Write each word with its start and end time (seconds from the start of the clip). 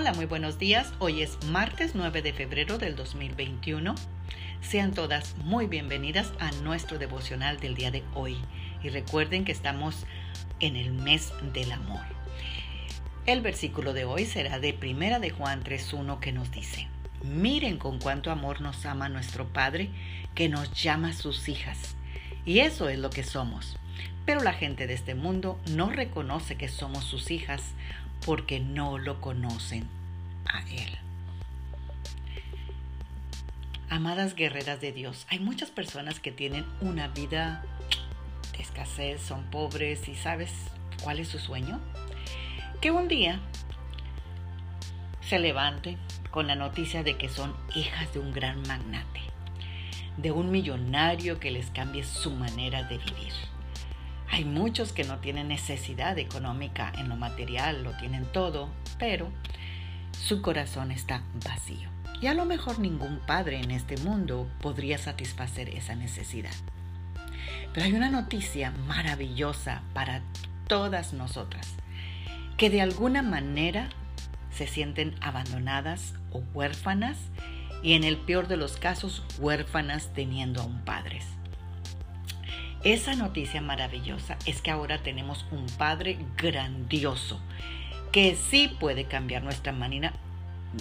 Hola, 0.00 0.12
muy 0.12 0.26
buenos 0.26 0.60
días. 0.60 0.92
Hoy 1.00 1.22
es 1.22 1.44
martes 1.46 1.96
9 1.96 2.22
de 2.22 2.32
febrero 2.32 2.78
del 2.78 2.94
2021. 2.94 3.96
Sean 4.60 4.94
todas 4.94 5.36
muy 5.38 5.66
bienvenidas 5.66 6.32
a 6.38 6.52
nuestro 6.62 7.00
devocional 7.00 7.58
del 7.58 7.74
día 7.74 7.90
de 7.90 8.04
hoy. 8.14 8.36
Y 8.80 8.90
recuerden 8.90 9.44
que 9.44 9.50
estamos 9.50 10.06
en 10.60 10.76
el 10.76 10.92
mes 10.92 11.32
del 11.52 11.72
amor. 11.72 12.04
El 13.26 13.40
versículo 13.40 13.92
de 13.92 14.04
hoy 14.04 14.24
será 14.24 14.60
de 14.60 14.72
Primera 14.72 15.18
de 15.18 15.30
Juan 15.30 15.64
3.1 15.64 16.20
que 16.20 16.30
nos 16.30 16.52
dice, 16.52 16.86
Miren 17.24 17.76
con 17.76 17.98
cuánto 17.98 18.30
amor 18.30 18.60
nos 18.60 18.86
ama 18.86 19.08
nuestro 19.08 19.48
Padre 19.48 19.90
que 20.36 20.48
nos 20.48 20.70
llama 20.80 21.12
sus 21.12 21.48
hijas. 21.48 21.96
Y 22.46 22.60
eso 22.60 22.88
es 22.88 23.00
lo 23.00 23.10
que 23.10 23.24
somos. 23.24 23.76
Pero 24.24 24.44
la 24.44 24.52
gente 24.52 24.86
de 24.86 24.94
este 24.94 25.16
mundo 25.16 25.58
no 25.70 25.90
reconoce 25.90 26.54
que 26.54 26.68
somos 26.68 27.02
sus 27.02 27.32
hijas 27.32 27.62
porque 28.24 28.60
no 28.60 28.98
lo 28.98 29.20
conocen 29.20 29.97
a 30.52 30.60
Él. 30.70 30.98
Amadas 33.90 34.34
guerreras 34.34 34.80
de 34.80 34.92
Dios, 34.92 35.26
hay 35.30 35.38
muchas 35.38 35.70
personas 35.70 36.20
que 36.20 36.30
tienen 36.30 36.66
una 36.80 37.08
vida 37.08 37.64
de 38.52 38.62
escasez, 38.62 39.22
son 39.22 39.44
pobres 39.50 40.08
y 40.08 40.14
¿sabes 40.14 40.52
cuál 41.02 41.20
es 41.20 41.28
su 41.28 41.38
sueño? 41.38 41.80
Que 42.80 42.90
un 42.90 43.08
día 43.08 43.40
se 45.22 45.38
levante 45.38 45.96
con 46.30 46.46
la 46.46 46.54
noticia 46.54 47.02
de 47.02 47.16
que 47.16 47.28
son 47.28 47.54
hijas 47.74 48.12
de 48.12 48.20
un 48.20 48.32
gran 48.32 48.60
magnate, 48.62 49.20
de 50.16 50.32
un 50.32 50.50
millonario 50.50 51.40
que 51.40 51.50
les 51.50 51.70
cambie 51.70 52.04
su 52.04 52.30
manera 52.30 52.82
de 52.82 52.98
vivir. 52.98 53.32
Hay 54.30 54.44
muchos 54.44 54.92
que 54.92 55.04
no 55.04 55.18
tienen 55.18 55.48
necesidad 55.48 56.18
económica 56.18 56.92
en 56.98 57.08
lo 57.08 57.16
material, 57.16 57.82
lo 57.82 57.92
tienen 57.92 58.26
todo, 58.26 58.68
pero 58.98 59.32
su 60.18 60.42
corazón 60.42 60.90
está 60.90 61.22
vacío. 61.44 61.88
Y 62.20 62.26
a 62.26 62.34
lo 62.34 62.44
mejor 62.44 62.80
ningún 62.80 63.20
padre 63.20 63.60
en 63.60 63.70
este 63.70 63.96
mundo 63.98 64.50
podría 64.60 64.98
satisfacer 64.98 65.68
esa 65.70 65.94
necesidad. 65.94 66.54
Pero 67.72 67.86
hay 67.86 67.92
una 67.92 68.10
noticia 68.10 68.72
maravillosa 68.86 69.82
para 69.94 70.22
todas 70.66 71.12
nosotras, 71.12 71.68
que 72.56 72.70
de 72.70 72.82
alguna 72.82 73.22
manera 73.22 73.88
se 74.50 74.66
sienten 74.66 75.14
abandonadas 75.20 76.14
o 76.32 76.42
huérfanas 76.52 77.18
y 77.82 77.92
en 77.92 78.02
el 78.02 78.16
peor 78.16 78.48
de 78.48 78.56
los 78.56 78.76
casos 78.76 79.22
huérfanas 79.38 80.12
teniendo 80.12 80.62
a 80.62 80.64
un 80.64 80.84
padre. 80.84 81.20
Esa 82.84 83.14
noticia 83.14 83.60
maravillosa 83.60 84.36
es 84.46 84.62
que 84.62 84.70
ahora 84.70 85.02
tenemos 85.02 85.44
un 85.50 85.66
Padre 85.66 86.16
grandioso 86.36 87.40
que 88.18 88.34
sí 88.34 88.66
puede 88.80 89.04
cambiar 89.04 89.44
nuestra 89.44 89.70
manera, 89.70 90.12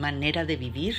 manera 0.00 0.44
de 0.44 0.56
vivir, 0.56 0.96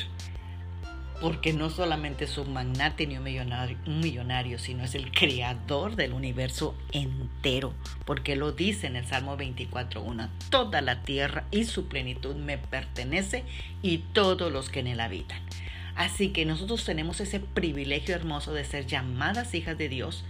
porque 1.20 1.52
no 1.52 1.70
solamente 1.70 2.24
es 2.24 2.38
un 2.38 2.54
magnate 2.54 3.06
ni 3.06 3.18
un 3.18 3.24
millonario, 3.26 3.78
un 3.86 4.00
millonario, 4.00 4.58
sino 4.58 4.86
es 4.86 4.96
el 4.96 5.12
creador 5.12 5.98
del 5.98 6.14
universo 6.14 6.74
entero, 6.94 7.74
porque 8.06 8.38
lo 8.38 8.54
dice 8.54 8.88
en 8.88 8.96
el 8.96 9.06
Salmo 9.06 9.38
24.1, 9.38 10.30
toda 10.50 10.80
la 10.80 11.02
tierra 11.02 11.44
y 11.52 11.66
su 11.66 11.90
plenitud 11.90 12.38
me 12.38 12.58
pertenece 12.58 13.44
y 13.82 13.98
todos 13.98 14.54
los 14.54 14.70
que 14.70 14.80
en 14.80 14.88
él 14.88 15.02
habitan. 15.02 15.42
Así 15.98 16.30
que 16.30 16.46
nosotros 16.46 16.86
tenemos 16.86 17.20
ese 17.20 17.42
privilegio 17.42 18.16
hermoso 18.16 18.54
de 18.54 18.64
ser 18.64 18.88
llamadas 18.88 19.54
hijas 19.54 19.78
de 19.78 19.90
Dios 19.90 20.24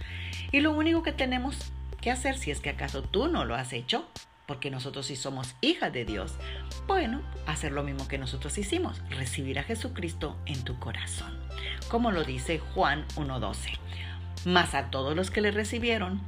y 0.50 0.58
lo 0.58 0.72
único 0.72 1.04
que 1.04 1.12
tenemos 1.12 1.70
que 2.00 2.10
hacer, 2.10 2.36
si 2.38 2.50
es 2.50 2.58
que 2.58 2.70
acaso 2.70 3.02
tú 3.02 3.28
no 3.28 3.44
lo 3.44 3.54
has 3.54 3.72
hecho, 3.72 4.04
porque 4.52 4.70
nosotros 4.70 5.06
sí 5.06 5.16
somos 5.16 5.54
hijas 5.62 5.94
de 5.94 6.04
Dios, 6.04 6.34
bueno, 6.86 7.22
hacer 7.46 7.72
lo 7.72 7.82
mismo 7.82 8.06
que 8.06 8.18
nosotros 8.18 8.58
hicimos, 8.58 9.00
recibir 9.08 9.58
a 9.58 9.62
Jesucristo 9.62 10.36
en 10.44 10.62
tu 10.62 10.78
corazón, 10.78 11.34
como 11.88 12.10
lo 12.10 12.22
dice 12.22 12.58
Juan 12.58 13.06
1.12. 13.16 13.78
Mas 14.44 14.74
a 14.74 14.90
todos 14.90 15.16
los 15.16 15.30
que 15.30 15.40
le 15.40 15.52
recibieron, 15.52 16.20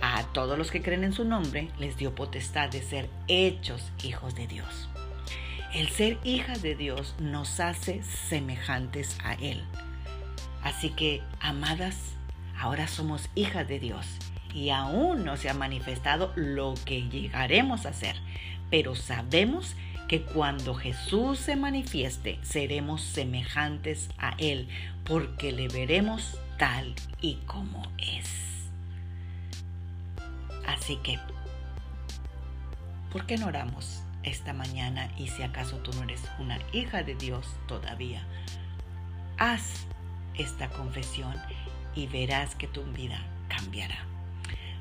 a 0.00 0.22
todos 0.32 0.56
los 0.56 0.70
que 0.70 0.80
creen 0.80 1.04
en 1.04 1.12
su 1.12 1.26
nombre, 1.26 1.68
les 1.78 1.98
dio 1.98 2.14
potestad 2.14 2.70
de 2.70 2.80
ser 2.80 3.10
hechos 3.28 3.92
hijos 4.02 4.34
de 4.34 4.46
Dios. 4.46 4.88
El 5.74 5.90
ser 5.90 6.16
hijas 6.24 6.62
de 6.62 6.76
Dios 6.76 7.14
nos 7.20 7.60
hace 7.60 8.02
semejantes 8.02 9.18
a 9.22 9.34
Él. 9.34 9.62
Así 10.62 10.88
que, 10.88 11.22
amadas, 11.40 12.14
ahora 12.58 12.88
somos 12.88 13.28
hijas 13.34 13.68
de 13.68 13.80
Dios 13.80 14.06
y 14.54 14.70
aún 14.70 15.24
no 15.24 15.36
se 15.36 15.48
ha 15.48 15.54
manifestado 15.54 16.32
lo 16.36 16.74
que 16.84 17.08
llegaremos 17.08 17.86
a 17.86 17.92
ser, 17.92 18.16
pero 18.70 18.94
sabemos 18.94 19.74
que 20.08 20.22
cuando 20.22 20.74
Jesús 20.74 21.38
se 21.38 21.56
manifieste 21.56 22.38
seremos 22.42 23.02
semejantes 23.02 24.08
a 24.18 24.34
Él, 24.38 24.68
porque 25.04 25.52
le 25.52 25.68
veremos 25.68 26.38
tal 26.58 26.94
y 27.20 27.36
como 27.46 27.82
es. 27.98 28.70
Así 30.66 30.96
que, 30.96 31.18
¿por 33.12 33.26
qué 33.26 33.36
no 33.36 33.46
oramos? 33.46 34.02
esta 34.26 34.52
mañana 34.52 35.08
y 35.16 35.28
si 35.28 35.42
acaso 35.42 35.78
tú 35.78 35.92
no 35.94 36.02
eres 36.02 36.22
una 36.38 36.58
hija 36.72 37.02
de 37.02 37.14
Dios 37.14 37.46
todavía, 37.66 38.26
haz 39.38 39.86
esta 40.34 40.68
confesión 40.68 41.34
y 41.94 42.08
verás 42.08 42.54
que 42.54 42.66
tu 42.66 42.82
vida 42.84 43.18
cambiará. 43.48 44.15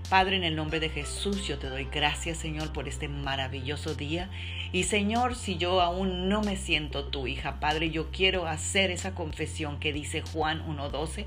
Padre, 0.10 0.36
en 0.36 0.44
el 0.44 0.56
nombre 0.56 0.80
de 0.80 0.90
Jesús, 0.90 1.48
yo 1.48 1.58
te 1.58 1.68
doy 1.68 1.86
gracias, 1.92 2.38
Señor, 2.38 2.72
por 2.72 2.88
este 2.88 3.08
maravilloso 3.08 3.96
día. 3.96 4.30
Y 4.72 4.84
Señor, 4.84 5.36
si 5.36 5.58
yo 5.58 5.82
aún 5.82 6.30
no 6.30 6.42
me 6.42 6.58
siento 6.58 7.06
tu 7.06 7.26
hija, 7.26 7.60
Padre, 7.60 7.90
yo 7.90 8.12
quiero 8.12 8.48
hacer 8.48 8.92
esa 8.92 9.16
confesión 9.16 9.80
que 9.80 9.94
dice 9.94 10.22
Juan 10.22 10.64
1.12 10.68 11.26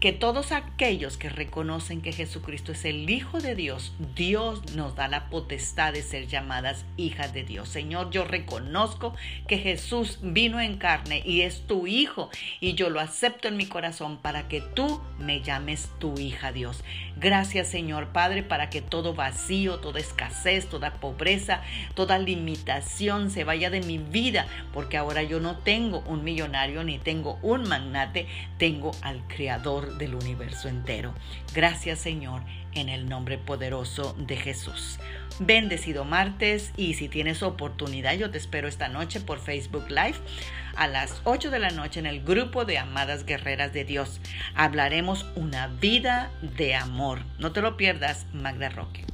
que 0.00 0.12
todos 0.12 0.52
aquellos 0.52 1.16
que 1.16 1.28
reconocen 1.28 2.02
que 2.02 2.12
Jesucristo 2.12 2.72
es 2.72 2.84
el 2.84 3.10
Hijo 3.10 3.40
de 3.40 3.56
Dios, 3.56 3.92
Dios 4.14 4.74
nos 4.74 4.94
da 4.94 5.08
la 5.08 5.28
potestad 5.28 5.92
de 5.92 6.02
ser 6.02 6.28
llamadas 6.28 6.84
hijas 6.96 7.32
de 7.32 7.42
Dios. 7.42 7.68
Señor, 7.68 8.10
yo 8.10 8.24
reconozco 8.24 9.14
que 9.48 9.58
Jesús 9.58 10.20
vino 10.22 10.60
en 10.60 10.76
carne 10.76 11.22
y 11.24 11.40
es 11.40 11.66
tu 11.66 11.86
Hijo 11.88 12.30
y 12.60 12.74
yo 12.74 12.90
lo 12.90 13.00
acepto 13.00 13.48
en 13.48 13.56
mi 13.56 13.66
corazón 13.66 14.18
para 14.18 14.46
que 14.46 14.60
tú 14.60 15.00
me 15.18 15.40
llames 15.42 15.90
tu 15.98 16.18
hija 16.18 16.52
Dios. 16.52 16.84
Gracias 17.16 17.68
Señor 17.68 18.12
Padre 18.12 18.44
para 18.44 18.70
que 18.70 18.80
todo 18.80 19.14
vacío, 19.14 19.78
toda 19.80 19.98
escasez, 19.98 20.68
toda 20.68 20.94
pobreza, 20.94 21.62
toda 21.94 22.18
limitación 22.18 23.30
se 23.30 23.44
vaya 23.44 23.70
de 23.70 23.80
mi 23.80 23.98
vida, 23.98 24.46
porque 24.72 24.96
ahora 24.96 25.24
yo 25.24 25.40
no 25.40 25.56
tengo 25.58 26.00
un 26.00 26.22
millonario 26.22 26.84
ni 26.84 26.98
tengo 26.98 27.38
un 27.42 27.68
magnate, 27.68 28.26
tengo 28.58 28.92
al 29.02 29.26
Del 29.96 30.14
universo 30.14 30.68
entero. 30.68 31.14
Gracias 31.54 31.98
Señor, 31.98 32.42
en 32.74 32.88
el 32.88 33.08
nombre 33.08 33.38
poderoso 33.38 34.14
de 34.18 34.36
Jesús. 34.36 34.98
Bendecido 35.40 36.04
martes 36.04 36.72
y 36.76 36.94
si 36.94 37.08
tienes 37.08 37.42
oportunidad, 37.42 38.14
yo 38.14 38.30
te 38.30 38.38
espero 38.38 38.68
esta 38.68 38.88
noche 38.88 39.20
por 39.20 39.38
Facebook 39.38 39.88
Live 39.88 40.16
a 40.76 40.86
las 40.86 41.20
8 41.24 41.50
de 41.50 41.58
la 41.58 41.70
noche 41.70 42.00
en 42.00 42.06
el 42.06 42.22
grupo 42.22 42.64
de 42.64 42.78
Amadas 42.78 43.24
Guerreras 43.24 43.72
de 43.72 43.84
Dios. 43.84 44.20
Hablaremos 44.54 45.26
una 45.34 45.66
vida 45.66 46.30
de 46.56 46.74
amor. 46.74 47.20
No 47.38 47.52
te 47.52 47.62
lo 47.62 47.76
pierdas, 47.76 48.26
Magda 48.32 48.68
Roque. 48.68 49.04